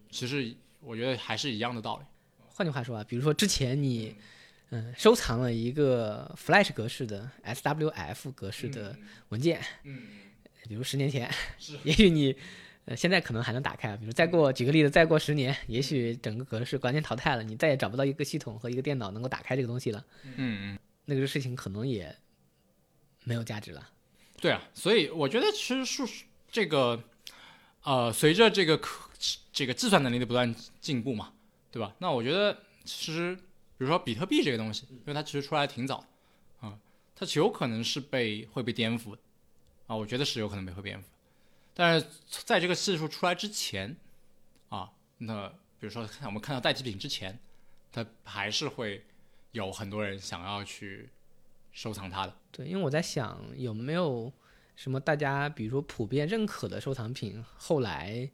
[0.10, 2.06] 其实我觉得还是一样的道理。
[2.50, 4.16] 换句话说啊，比如说之前你。
[4.72, 8.98] 嗯，收藏了一个 Flash 格式的 SWF 格式的
[9.30, 10.08] 文件，嗯，
[10.68, 11.32] 比如十年前，
[11.84, 12.36] 也许你，
[12.86, 13.96] 呃，现在可能还能打开。
[13.98, 20.06] 比如再过举个例子，再过十年，也许整个格式完全淘汰了，你再也找不到一个系统和一个电脑能够打开这个东西了。
[20.24, 22.16] 嗯嗯，那个事情可能也
[23.24, 23.90] 没有价值了。
[24.40, 26.06] 对啊，所以我觉得其实数
[26.52, 27.04] 这个，
[27.84, 29.10] 呃，随着这个可
[29.52, 31.34] 这个计算能力的不断进步嘛，
[31.72, 31.96] 对吧？
[32.00, 33.38] 那我觉得其实。
[33.78, 36.02] 比如说比特币这个东西，因为它其实出来挺早，
[36.62, 36.80] 啊，
[37.14, 39.18] 它有可能是被会被颠覆的，
[39.86, 41.04] 啊，我觉得是有可能被会颠覆。
[41.76, 43.96] 但是在这个技术出来之前，
[44.70, 47.38] 啊，那比如说看我们看到代替品之前，
[47.92, 49.06] 它还是会
[49.52, 51.10] 有很多人想要去
[51.74, 52.34] 收藏它的。
[52.52, 54.32] 对，因为我在想有没有
[54.76, 58.32] 什么大家比如说普遍认可的收藏品，后来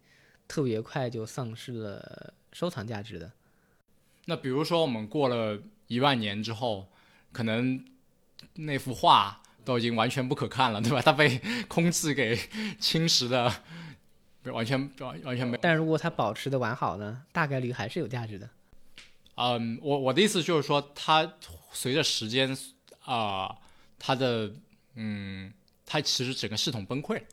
[0.47, 3.31] 特别快就丧失了收藏价值的。
[4.25, 6.91] 那比如说，我们过了一万年之后，
[7.31, 7.83] 可能
[8.53, 11.01] 那幅画都已经完全不可看了，对吧？
[11.01, 12.37] 它被空气给
[12.79, 13.51] 侵蚀的，
[14.45, 15.57] 完全完完全没。
[15.61, 18.49] 但如果它保持的完好呢，大概率还是有价值的。
[19.35, 21.33] 嗯，我我的意思就是说，它
[21.71, 22.55] 随着时间
[23.05, 23.55] 啊，
[23.97, 24.51] 它的
[24.95, 25.51] 嗯，
[25.85, 27.23] 它其实整个系统崩溃了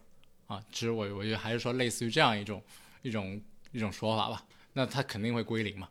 [0.47, 0.63] 啊。
[0.73, 2.63] 其实我我觉得还是说，类似于这样一种
[3.03, 3.41] 一种
[3.73, 4.45] 一种说法吧。
[4.73, 5.89] 那它肯定会归零嘛。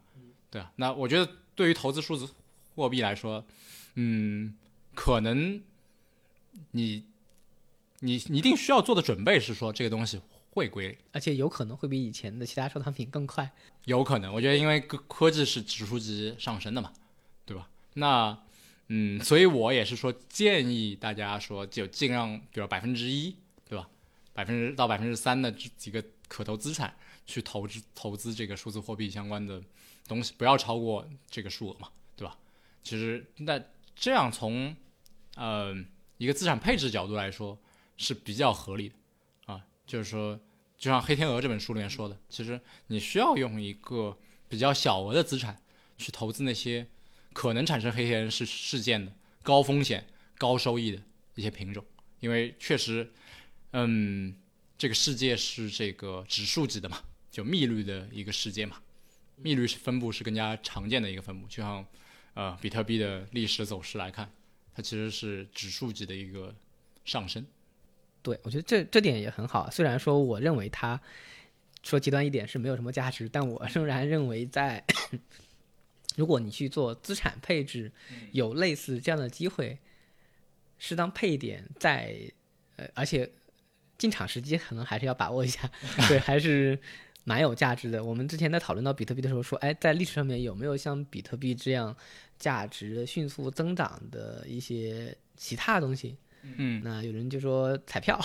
[0.49, 2.27] 对啊，那我觉得对于投资数字
[2.73, 3.45] 货币来说，
[3.95, 4.55] 嗯，
[4.95, 5.61] 可能
[6.71, 7.03] 你
[7.99, 13.51] 你你一定需要做的准备是说这个东西会归零，而且有可能会比以前的其他收藏品更快。
[13.85, 16.91] 有可能，我觉得因为科科技是指数级上升的嘛，
[17.45, 17.69] 对吧？
[17.93, 18.37] 那
[18.87, 23.35] 嗯，所以我也是说建议大家说就尽量，比如百分之一，
[23.67, 23.87] 对吧？
[24.33, 29.61] 百分之到百分之三的这几个可投资产去投资投资这个数字货币相关的。
[30.07, 32.37] 东西不要超过这个数额嘛，对吧？
[32.81, 33.61] 其实那
[33.93, 34.73] 这样从
[35.35, 35.75] 呃
[36.17, 37.57] 一个资产配置角度来说
[37.97, 38.95] 是比较合理的
[39.45, 40.39] 啊，就是说，
[40.77, 45.61] 就像《黑天鹅》这本书里面说的，其实你需要用一个比较小额的资产
[45.97, 46.87] 去投资那些
[47.33, 49.11] 可能产生黑天鹅事事件的
[49.43, 51.01] 高风险高收益的
[51.35, 51.83] 一些品种，
[52.19, 53.11] 因为确实，
[53.71, 54.35] 嗯，
[54.77, 58.81] 这个世界是这个指数级的嘛，就密率的一个世界嘛。
[59.35, 61.85] 密率是分布是更加常见的一个分布，就像，
[62.33, 64.31] 呃，比特币的历史走势来看，
[64.77, 66.53] 它其实是指数级的一个
[67.03, 67.43] 上升。
[68.21, 69.67] 对，我觉得这这点也很好。
[69.71, 71.01] 虽然说我认为它
[71.81, 74.83] 说极端一点是没有什么价值，但我仍然认为在
[76.15, 77.91] 如果你去做资产配置，
[78.33, 79.79] 有类似这样的机会，
[80.77, 82.31] 适当配一点，在
[82.75, 83.31] 呃，而且
[83.97, 85.67] 进场时机可能还是要把握一下。
[86.07, 86.79] 对，还是。
[87.27, 88.01] 蛮有价值的。
[88.01, 91.93] 我们之前在讨论到比特币的时候说，哎，在历史上面有没有像比特币这样
[92.39, 96.15] 价值迅速增长的一些其他东西？
[96.55, 98.17] 嗯，那有人就说彩票，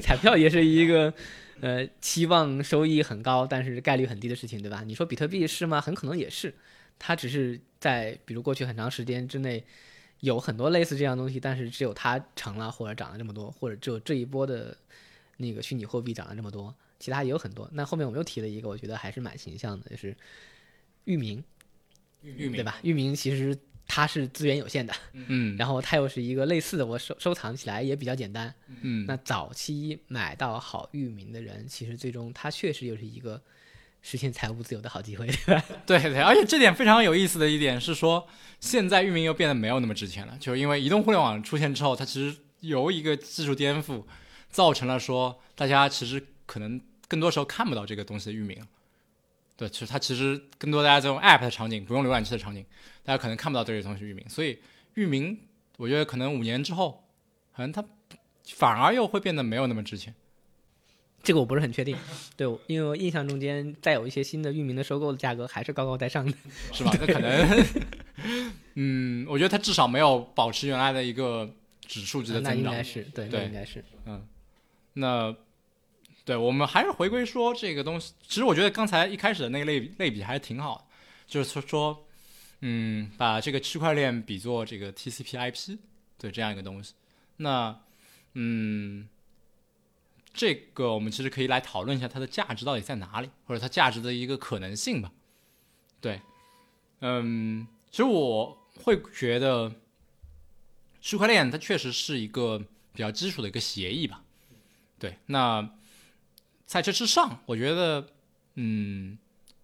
[0.00, 1.12] 彩票也是一个
[1.60, 4.82] 呃期望收益很高，但是概率很低的事情，对吧？
[4.86, 5.78] 你说比特币是吗？
[5.78, 6.54] 很可能也是，
[6.98, 9.62] 它只是在比如过去很长时间之内
[10.20, 14.74] 有很多类似这样东西，但是只有它成了或者涨了这么多，或者只有这一波的
[15.36, 17.68] 那个虚拟货币涨了这么多，其他也有很多。
[17.72, 20.16] 那后面我们又提了一个，我觉得还是蛮形象的，就是
[21.06, 21.42] 域名，
[22.22, 22.62] 域名对？
[22.62, 22.78] 吧？
[22.82, 23.58] 域名其实
[23.88, 28.54] 它是资源有限的，嗯，然后它又是一个类似的，我收收藏起来也比较简单。
[28.82, 33.42] 嗯，那早期买到好域名的人，其实最终他确实又是一个
[34.02, 35.64] 实现财务自由的好机会，对吧？
[35.84, 38.26] 对对，而且这点非常有意思的一点是说，
[38.60, 44.04] 现在域名又变得没有那么值钱了，就是因为移动互联网出现之后，它其实由一个技术颠覆，
[44.50, 48.56] 造成了说大家其实可能更多时候看不到这个东西的域名。
[49.56, 52.64] 对，其实它其实更多大家在用 App 的场景，不用浏览器的场景，
[53.02, 54.58] 大家可能看不到这些东西域名，所以
[54.94, 55.38] 域名
[55.76, 57.04] 我觉得可能五年之后，
[57.54, 57.84] 可能它
[58.54, 60.14] 反而又会变得没有那么值钱。
[61.22, 61.94] 这个我不是很确定，
[62.36, 66.32] 对，因为我印象中间再有一些新的域名的收购的价格还是高高在上的。
[66.72, 66.90] 是吧？
[66.98, 67.66] 那可能，
[68.76, 72.82] 嗯，我觉得它至少没有保持原来的一个指数级的增长那应该。
[72.82, 74.26] 是对，那对应该是嗯
[74.94, 75.36] 那
[76.30, 80.84] 对我们还是回归说这个东西，其实我觉得刚才一开始的那个类类比还是挺好的，
[81.26, 82.06] 就是说说，
[82.60, 85.76] 嗯，把这个区块链比作这个 TCP/IP
[86.16, 86.94] 对这样一个东西。
[87.38, 87.76] 那，
[88.34, 89.08] 嗯，
[90.32, 95.10] 这个我们其实可以来讨论一下它的价值到底在哪里，或者它价值的一个可能性吧。
[96.00, 96.20] 对，
[97.00, 99.72] 嗯，其实我会觉得
[101.00, 102.56] 区块链它确实是一个
[102.92, 104.22] 比较基础的一个协议吧。
[104.96, 105.68] 对，那
[106.70, 108.06] 在这之上，我觉得，
[108.54, 109.18] 嗯，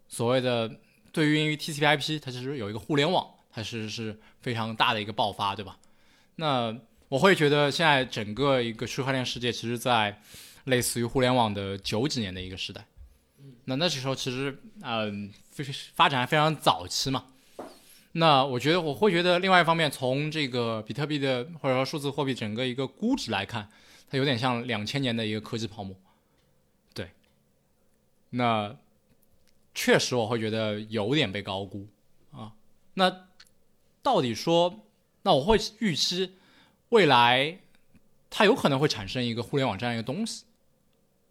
[0.08, 0.68] 所谓的
[1.12, 5.78] 对于 TCP/IP，它其实有一个互联网，它是是非常大的一个爆发，对吧？
[6.34, 6.76] 那
[7.08, 10.20] 我会觉得现在整个一个区块链世界，其实在
[10.64, 12.84] 类似于互联网的九几年的一个时代。
[13.66, 15.64] 那那时候其实，嗯、非
[15.94, 17.26] 发展还非常早期嘛。
[18.14, 23.68] 那我觉得我会觉得，另外一方面，从这个比特币的或者说数字货币整个一个估值来看，
[24.10, 25.94] 它有点像两千年的一个科技泡沫。
[28.36, 28.76] 那
[29.74, 31.86] 确实我会觉得有点被高估
[32.32, 32.52] 啊。
[32.94, 33.28] 那
[34.02, 34.86] 到底说，
[35.22, 36.36] 那我会预期
[36.90, 37.58] 未来
[38.30, 40.44] 它有可能会产生一个互联网这样一个东西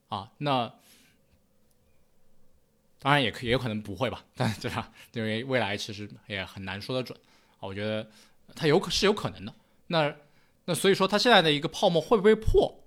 [0.10, 0.32] 啊。
[0.40, 0.74] 那
[3.00, 4.92] 当然也可也有可能不会吧，但对吧？
[5.14, 7.18] 因为未来其实也很难说得准
[7.60, 7.62] 啊。
[7.62, 8.10] 我觉得
[8.56, 9.54] 它有可是有可能的。
[9.88, 10.16] 那
[10.66, 12.84] 那所以说，它现在的一个泡沫会不会破？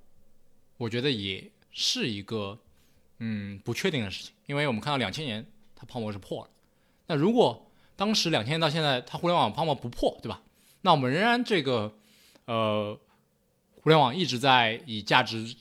[0.77, 2.59] 我觉得也是一个
[3.19, 6.51] 嗯不确定的事情，因为我们看到两千年它泡沫是破了。
[7.07, 10.41] 那如果当时两千年到现在它互联网泡沫不破，对吧？
[10.83, 11.99] 那我们仍然这个
[12.45, 12.99] 呃
[13.83, 15.55] 互联网一直在以价值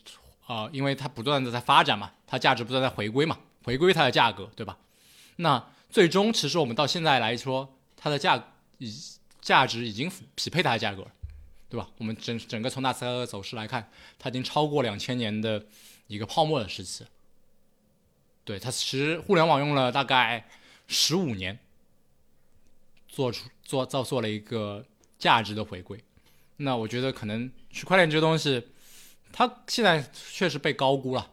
[0.46, 4.78] 啊、呃因为它不断的在发展嘛，它价值不断在回归嘛，回归它的价格，对吧？
[5.38, 8.94] 那最终其实我们到现在来说，它的价已
[9.42, 11.08] 价值已经匹配它的价格，
[11.70, 11.90] 对吧？
[11.98, 13.90] 我们整整个从纳斯达克走势来看，
[14.20, 15.66] 它已经超过两千年的
[16.08, 17.06] 一个泡沫的时期。
[18.48, 20.48] 对，它其实互联网用了大概
[20.88, 21.60] 十五年，
[23.10, 24.86] 做出做造做了一个
[25.20, 26.02] 价值的回归。
[26.56, 28.70] 那我觉得可能区块链这个东西，
[29.34, 31.30] 它现在确实被高估了。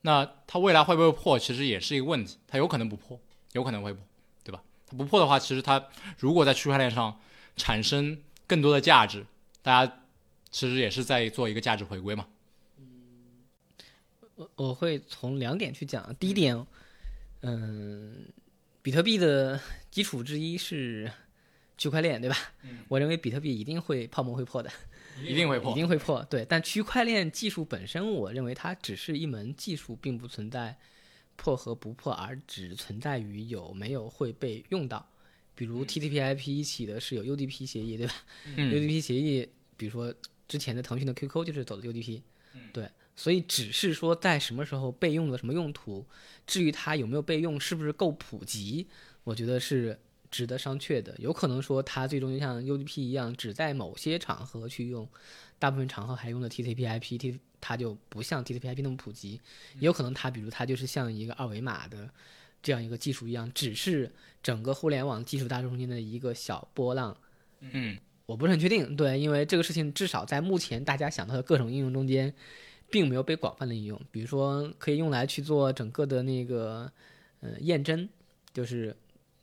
[0.00, 2.36] 那它未来会不会破，其实也是一个问题。
[2.48, 3.16] 它有可能不破，
[3.52, 4.02] 有可能会破，
[4.42, 4.60] 对吧？
[4.88, 5.86] 它不破的话，其实它
[6.18, 7.20] 如果在区块链上
[7.56, 9.24] 产生更多的价值，
[9.62, 10.00] 大家
[10.50, 12.26] 其实也是在做一个价值回归嘛。
[14.36, 16.14] 我我会从两点去讲。
[16.16, 16.66] 第一点，
[17.42, 18.26] 嗯，
[18.82, 21.10] 比特币的基础之一是
[21.78, 22.36] 区块链，对吧？
[22.88, 24.70] 我认为比特币一定会泡沫会破的，
[25.22, 25.74] 一定会破一。
[25.74, 26.22] 定会破。
[26.30, 30.76] 对，但区块链技术本身，我认为它只是一门技术，并不存在
[31.36, 35.08] 破和不破，而只存在于有没有会被用到。
[35.56, 38.14] 比如 TTP/IP 起的是有 UDP 协议，对吧？
[38.56, 40.12] 嗯 UDP 协议，比如说
[40.48, 42.20] 之前的腾讯的 QQ 就是走的 UDP，
[42.72, 46.04] 对，所以只是说在什么时候备用的什么用途，
[46.46, 48.86] 至于它有没有备用，是不是够普及，
[49.22, 49.98] 我觉得是
[50.30, 51.14] 值得商榷的。
[51.18, 55.08] 有可能说它最终就像 UDP 一样，只在某些场合去用，
[55.58, 59.40] 大部分场合还用的 TCP/IP，T 它就不像 TCP/IP 那么普及。
[59.78, 62.10] 也有可能它，比如它就是像一个二维码的
[62.62, 67.16] 这样一个技术一样，只是整个互联网技术大中间的一个小波浪。
[67.60, 67.96] 嗯
[68.26, 72.34] 我不是很确定，对，因为这个事情至少在目前大家想到的各种应用中间，
[72.94, 74.00] 并没有被广泛的应用。
[74.12, 76.88] 比如说，可以用来去做整个的那个
[77.40, 78.08] 呃验真，
[78.52, 78.94] 就是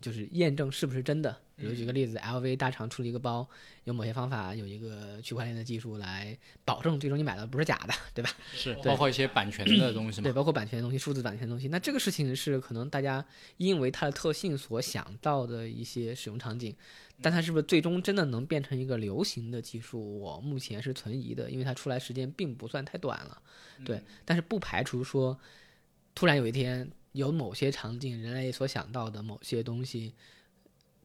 [0.01, 1.37] 就是验证是不是真的。
[1.55, 3.47] 比如举个例子，LV 大厂出了一个包，
[3.83, 6.35] 有某些方法，有一个区块链的技术来
[6.65, 8.31] 保证最终你买的不是假的，对吧？
[8.51, 11.67] 是包括一些版权的东西对，包括版权的东西、数字版权的东西。
[11.67, 13.23] 那这个事情是可能大家
[13.57, 16.75] 因为它的特性所想到的一些使用场景，
[17.21, 23.39] 但它是不是最终真的能变成一个流行的技术，我目前是存疑的，因为它出来时间并不算太短了。
[23.85, 25.39] 对，但是不排除说，
[26.15, 30.13] 突然有一天有某些场景，人类所想到的某些东西，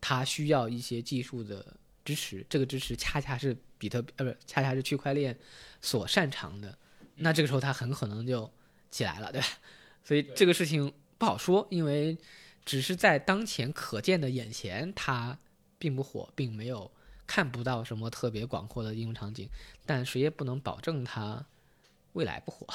[0.01, 5.37] 它需要一些技术的支持，这个支持恰恰是比特呃不是，恰恰是区块链
[5.81, 6.79] 所擅长的。
[7.17, 8.51] 那这个时候它很可能就
[8.91, 9.47] 起来了，对吧？
[10.05, 12.17] 所以这个事情不好说，因为
[12.65, 15.39] 只是在当前可见的眼前，它
[15.79, 16.91] 并不火，并没有
[17.27, 19.49] 看不到什么特别广阔的应用场景，
[19.85, 21.45] 但谁也不能保证它
[22.13, 22.67] 未来不火。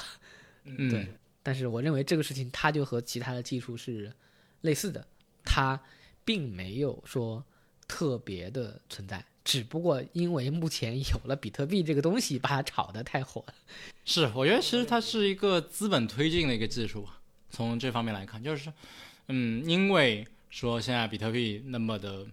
[0.63, 1.07] 嗯，对，
[1.43, 4.13] 但是我认为这个事情它就和其他的技术是
[4.61, 5.05] 类似的，
[5.43, 5.79] 它
[6.23, 7.43] 并没有说
[7.87, 13.53] 特别的存在，只不过因为目前有了比特币这个东西，把它炒得太火了。
[14.05, 17.07] 是，我觉得其实它是一个资本推进的一个技术。
[17.49, 18.71] 从这方面来看，就是，
[19.27, 22.25] 嗯，因为说现在比特币那么的，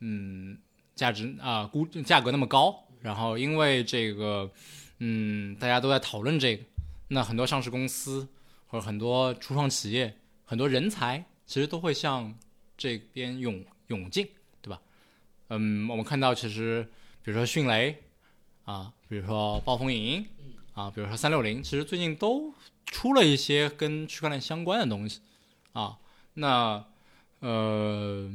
[0.00, 0.58] 嗯，
[0.96, 4.50] 价值啊、估价格那么高，然后因为这个，
[4.98, 6.64] 嗯，大家都在讨论这个，
[7.06, 8.26] 那很多上市公司
[8.68, 12.32] 或者很多初创企业、很多人才，其实都会向
[12.76, 14.28] 这边涌涌进，
[14.62, 14.80] 对吧？
[15.48, 16.88] 嗯，我们看到其实，
[17.22, 18.02] 比如说迅雷
[18.64, 20.26] 啊，比如说暴风影音。
[20.74, 22.54] 啊，比如说三六零，其实最近都
[22.86, 25.20] 出了一些跟区块链相关的东西
[25.72, 25.98] 啊。
[26.34, 26.86] 那
[27.40, 28.30] 呃，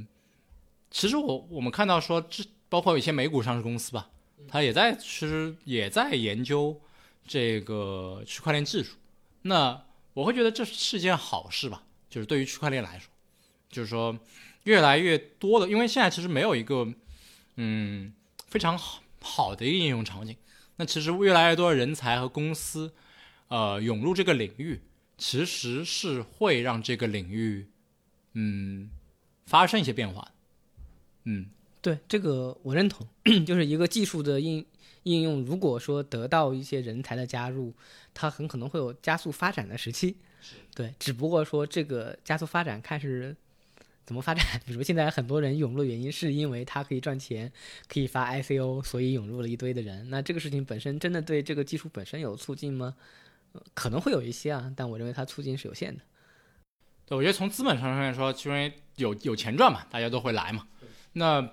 [0.91, 4.09] 其实我我们看到说，这包括一些美股上市公司吧，
[4.49, 6.81] 它也在其实也在研究
[7.25, 8.97] 这个区块链技术。
[9.43, 9.81] 那
[10.13, 13.09] 我会觉得这是件好事吧，就是对于区块链来说，
[13.69, 14.17] 就是说
[14.63, 16.87] 越来越多的，因为现在其实没有一个
[17.55, 18.13] 嗯
[18.47, 20.35] 非常好好的一个应用场景。
[20.75, 22.93] 那其实越来越多的人才和公司，
[23.47, 24.81] 呃，涌入这个领域，
[25.17, 27.67] 其实是会让这个领域，
[28.33, 28.89] 嗯，
[29.45, 30.31] 发生一些变化。
[31.25, 31.45] 嗯，
[31.79, 33.07] 对这个我认同，
[33.45, 34.65] 就是一个技术的应
[35.03, 37.73] 应用，如果说得到一些人才的加入，
[38.13, 40.17] 它很可能会有加速发展的时期。
[40.75, 43.35] 对，只不过说这个加速发展看是
[44.05, 44.45] 怎么发展。
[44.65, 47.51] 比如现在很多人涌入的原因是因为它可以赚钱，
[47.87, 50.09] 可以发 ICO，所以涌入了一堆的人。
[50.09, 52.95] 那这个事情本身真的对这个技术本身有促进吗？
[53.53, 56.01] 呃可能会有一些啊，但我认为它促进是有限的。
[57.05, 60.67] 对，我觉得从资本上来说，因为有有钱赚嘛，大家都会来嘛。
[61.13, 61.51] 那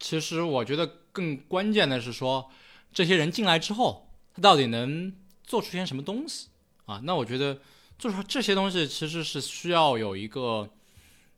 [0.00, 2.50] 其实我觉得更关键的是说，
[2.96, 5.12] 这些人进来之后，他到底能
[5.44, 6.48] 做出些什么东西
[6.86, 6.98] 啊？
[7.04, 7.60] 那我觉得
[7.98, 10.70] 做出这些东西其实是需要有一个，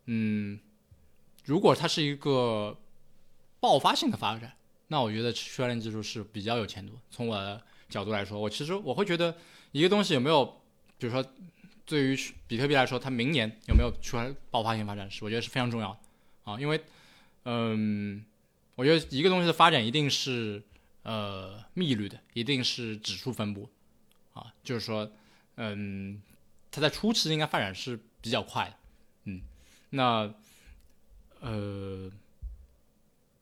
[0.07, 0.61] 嗯，
[1.47, 2.79] 如果它是一个
[3.59, 4.53] 爆发性的发展，
[4.87, 6.93] 那我觉得区块链技术是比较有前途。
[7.11, 9.37] 从我的角度来说，我其实我会觉得
[9.73, 10.45] 一个东西有没有，
[10.97, 11.25] 比如说
[11.85, 12.17] 对于
[12.47, 15.99] 比特币来说，它明年有没有出来爆发性发展是我觉得是非常重要的
[16.45, 16.81] 啊，因为
[17.47, 18.25] 嗯，
[18.77, 20.63] 我觉得一个东西的发展一定是
[21.09, 23.71] 呃密律的，一定是指数分布
[24.35, 25.11] 啊，就是说
[25.57, 26.21] 嗯，
[26.71, 28.77] 它在初期应该发展是比较快的，
[29.25, 29.43] 嗯，
[29.91, 30.35] 那
[31.41, 32.11] 呃。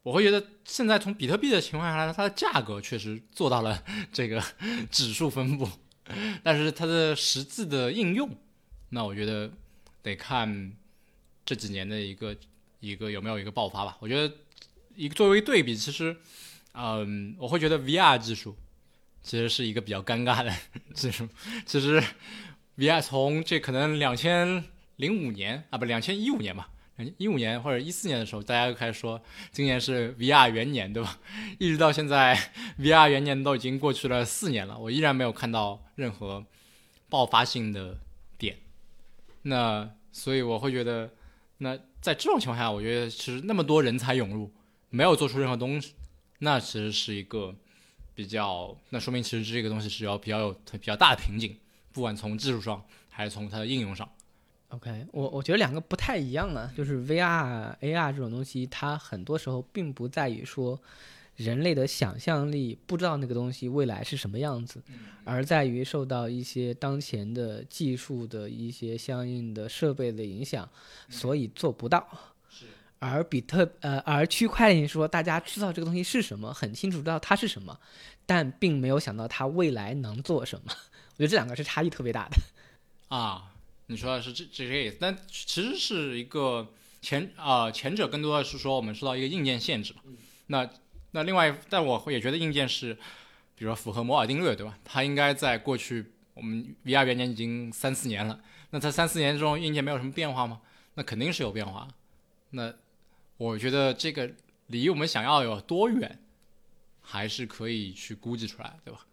[0.06, 3.82] 我会觉得现在从比特币的情况下来，它的价格确实做到了
[4.14, 4.40] 这个
[4.88, 5.68] 指数分布，
[6.44, 8.30] 但是它的实际的应用，
[8.90, 9.50] 那我觉得
[10.04, 10.72] 得看
[11.44, 12.36] 这几年的一个
[12.78, 13.98] 一个有没有一个爆发吧。
[13.98, 14.32] 我觉得
[14.94, 16.16] 一个作为对比，其实，
[16.76, 18.54] 嗯，我会觉得 VR 技术
[19.22, 20.52] 其实是一个比较尴尬的
[20.94, 21.28] 技术。
[21.64, 22.02] 其实
[22.76, 24.62] VR 从这可能两千
[24.96, 26.68] 零五年啊，不，两千一五年吧。
[27.18, 29.20] 一五年或者一四年的时候，大家就开始说
[29.52, 31.18] 今年是 VR 元年，对吧？
[31.58, 32.34] 一直到现在
[32.78, 36.42] ，VR 元年都已经过去了四年了，我依然没有看到任何
[37.10, 37.98] 爆发性的
[38.38, 38.56] 点。
[39.42, 41.10] 那所以我会觉得，
[41.58, 44.50] 那在这种情况下，我觉得其实那么多人才涌入，
[44.88, 45.92] 没有做出任何东西，
[46.38, 47.54] 那其实是一个
[48.14, 51.56] 比较，那说明其实这个东西是要比较有比较大的瓶颈，
[51.92, 54.08] 不管从技术上还是从它的应用上。
[54.70, 60.80] OK，我我觉得两个不太一样呢，就是 VR、AR 这种东西，它很多时候并不在于说
[61.36, 64.82] 人类的想象力不知道那个东西未来是什么样子，
[65.24, 70.68] 而在于受到一些当前的技术的一些相应的设备的影响，
[71.08, 72.06] 所以做不到。
[72.98, 77.78] 而比特呃，而区块链说大家知道这个东西是什么，很清楚知道它是什么，
[78.24, 80.64] 但并没有想到它未来能做什么。
[80.68, 82.36] 我觉得这两个是差异特别大的。
[83.14, 83.52] 啊，
[83.86, 90.00] 你说的是这这个意思，但其实是一个前啊、前者更多的是说我们受到一个硬件限制嘛。
[90.48, 90.68] 那
[91.12, 92.94] 那另外，但我也觉得硬件是，
[93.54, 94.78] 比如说符合摩尔定律，对吧？
[94.84, 98.40] 它应该在过去我们 VR 元年已经三四年了，
[98.70, 100.60] 那在三四年中硬件没有什么变化吗？
[100.94, 101.86] 那肯定是有变化。
[102.50, 102.74] 那
[103.36, 104.30] 我觉得这个
[104.68, 106.18] 离我们想要有多远，
[107.00, 109.06] 还是可以去估计出来，对吧？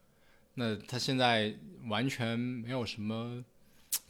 [0.55, 1.53] 那它现在
[1.87, 3.43] 完全没有什么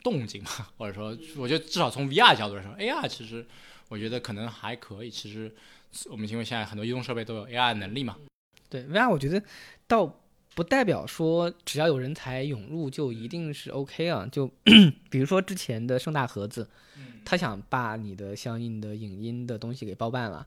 [0.04, 3.46] 动静嘛，或者说，我觉得至少从 VR 角度来说，AR 其实
[3.90, 5.10] 我觉得可能还可以。
[5.10, 5.54] 其实
[6.10, 8.18] 我们因为现在很多移动设备都有 AR 能力嘛，
[8.70, 9.42] 对 VR，我觉得
[9.88, 10.06] 倒
[10.56, 14.28] 不代表说只要有人才涌入就一定是 OK 啊。
[14.32, 14.48] 就
[15.10, 16.68] 比如说之前的盛大盒子，
[17.26, 20.46] 他想把你的相应的影音的东西给包办了，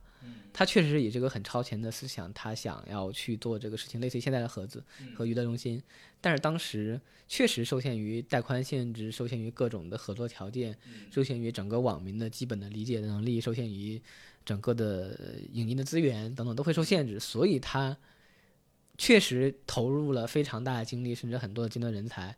[0.52, 4.82] 他确实以这个很超前的思想，他想要去做这个事情，类似于现在的盒子
[5.14, 5.82] 和娱乐中心，
[6.20, 10.76] 但是当时确实受限于带宽限制，受限于各种的合作条件，
[11.10, 14.00] 受限于整个网民的基本的理解能力，受限于
[14.44, 17.96] 整个的呃影音的资源等等都会受限制，所以他
[18.98, 22.34] 确实投入了非常大的精力，甚至很多的尖端人才，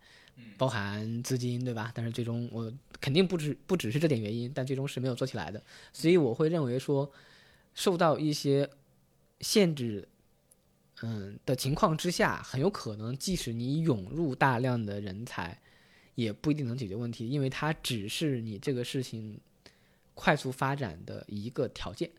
[0.56, 1.92] 包含资金，对吧？
[1.94, 5.62] 但是最终我肯定不只不只是这点原因，但最终是没有做起来的。
[5.92, 7.10] 所以我会认为说，
[7.74, 8.68] 受到一些
[9.40, 10.08] 限制，
[11.02, 15.60] 嗯的情况之下，很有可能即使你涌入大量的人才，
[16.16, 19.38] 也不一定能解决问题，因为它只是你这个事情
[20.14, 22.10] 快速发展的一个条件。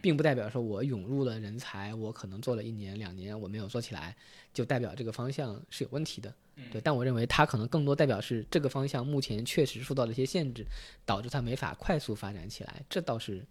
[0.00, 4.16] 并不代表说我涌入了人才，我可能做了一年两年我没有做起来，
[4.52, 6.34] 就代表这个方向是有问题的。
[6.70, 10.66] 对，但我认为它可能更多代表是这个方向目前确实受到了一些限制，
[11.06, 12.82] 导致它没法快速发展起来。
[12.88, 13.46] 这倒是，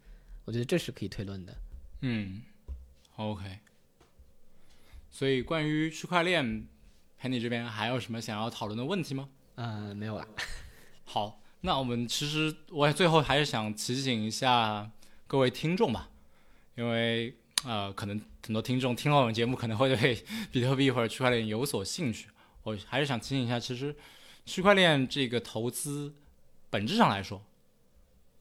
[0.46, 1.56] 我觉得这是可以推论的。
[2.02, 2.42] 嗯
[3.16, 3.60] ，OK。
[5.10, 6.68] 所以关于区块链
[7.20, 9.28] ，Penny 这边还有什么想要讨论的问题吗？
[9.56, 10.28] 嗯，没有了。
[11.04, 14.92] 好，那我们其实我最后还是想提醒一下
[15.26, 16.12] 各位听众吧，
[16.80, 22.30] 因为呃，可能很多听众听了我们节目可能会对比特币或者区块链有所兴趣，
[22.64, 23.94] 我还是想提醒一下，其实
[24.46, 26.14] 区块链这个投资
[26.70, 27.44] 本质上来说，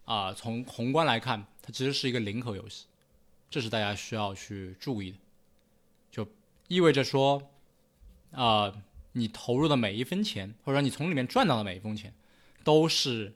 [0.04, 2.86] 啊、从宏观来看，它其实是一个零和游戏，
[3.50, 5.18] 这是大家需要去注意的，
[6.12, 6.24] 就
[6.68, 7.42] 意味着说，
[8.30, 8.72] 啊、
[9.14, 12.14] 你投入的每一分钱，或者说你从里面赚到的每一分钱，
[12.62, 13.34] 都是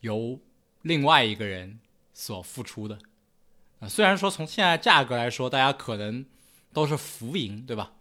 [0.00, 0.40] 由
[0.82, 1.78] 另外一个人
[2.12, 2.98] 所付出的。
[3.80, 6.24] 啊、虽然说从现在价格来说，大家可能
[6.72, 7.92] 都是浮盈，对吧？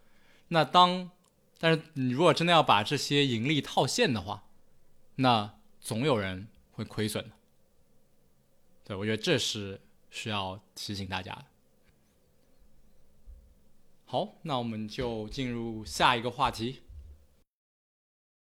[0.48, 1.12] 那当，
[1.60, 4.44] 但是你如果真的要把这些盈利套现的话，
[5.16, 7.36] 那总有人会亏损的。
[8.86, 11.46] 对，我觉得这是需要提醒大家的。
[14.06, 16.84] 好，那我们就进入下一个话题。